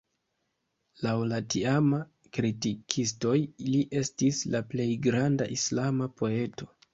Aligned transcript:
Laŭ 1.07 1.11
la 1.31 1.37
tiamaj 1.53 1.99
kritikistoj 2.37 3.35
li 3.67 3.83
estis 4.01 4.41
la 4.57 4.63
plej 4.73 4.89
granda 5.05 5.51
islama 5.59 6.11
poeto. 6.23 6.71